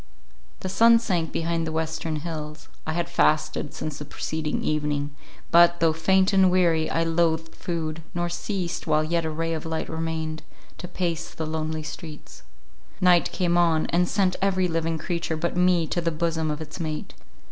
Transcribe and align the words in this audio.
The 0.61 0.67
sun 0.67 0.97
sank 0.97 1.31
behind 1.31 1.67
the 1.67 1.71
western 1.71 2.15
hills; 2.21 2.69
I 2.87 2.93
had 2.93 3.07
fasted 3.07 3.71
since 3.75 3.99
the 3.99 4.05
preceding 4.05 4.63
evening, 4.63 5.15
but, 5.51 5.79
though 5.79 5.93
faint 5.93 6.33
and 6.33 6.49
weary, 6.49 6.89
I 6.89 7.03
loathed 7.03 7.53
food, 7.53 8.01
nor 8.15 8.27
ceased, 8.27 8.87
while 8.87 9.03
yet 9.03 9.25
a 9.25 9.29
ray 9.29 9.53
of 9.53 9.63
light 9.63 9.89
remained, 9.89 10.41
to 10.79 10.87
pace 10.87 11.31
the 11.31 11.45
lonely 11.45 11.83
streets. 11.83 12.41
Night 12.99 13.31
came 13.31 13.59
on, 13.59 13.85
and 13.91 14.09
sent 14.09 14.35
every 14.41 14.67
living 14.67 14.97
creature 14.97 15.37
but 15.37 15.55
me 15.55 15.85
to 15.89 16.01
the 16.01 16.09
bosom 16.09 16.49
of 16.49 16.61
its 16.61 16.79
mate. 16.79 17.13